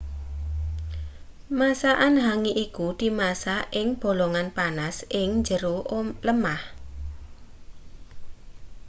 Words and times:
masakan 1.59 2.15
hangi 2.25 2.51
iku 2.65 2.87
dimasak 3.01 3.61
ing 3.79 3.87
bolongan 4.01 4.47
panas 4.57 4.95
ing 5.21 5.29
jero 5.47 5.77
lemah 6.27 6.61